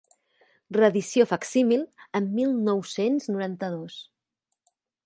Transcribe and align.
Reedició 0.77 1.27
facsímil 1.33 1.85
en 2.21 2.33
mil 2.41 2.57
nou-cents 2.71 3.31
noranta-dos. 3.37 4.05